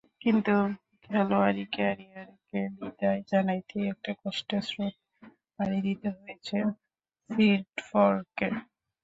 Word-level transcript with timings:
কিন্তু 0.21 0.53
খেলোয়াড়ি 1.05 1.63
ক্যারিয়ারকে 1.75 2.59
বিদায় 2.77 3.21
জানাতেই 3.29 3.85
একটা 3.93 4.11
কষ্টের 4.21 4.61
স্রোত 4.67 4.95
পাড়ি 5.55 5.79
দিতে 5.87 6.07
হয়েছে 6.15 6.57
সিডর্ফকে। 7.29 8.47